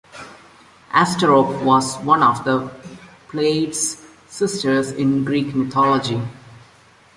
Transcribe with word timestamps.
Asterope 0.93 1.61
was 1.63 1.97
one 1.97 2.23
of 2.23 2.43
the 2.43 2.67
Pleiades 3.27 4.03
sisters 4.27 4.89
in 4.89 5.23
Greek 5.23 5.53
mythology. 5.53 6.19